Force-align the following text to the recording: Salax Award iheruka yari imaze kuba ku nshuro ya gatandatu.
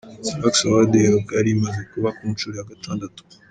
Salax 0.27 0.55
Award 0.65 0.91
iheruka 0.99 1.31
yari 1.37 1.49
imaze 1.57 1.81
kuba 1.91 2.09
ku 2.17 2.23
nshuro 2.33 2.53
ya 2.59 2.67
gatandatu. 2.71 3.21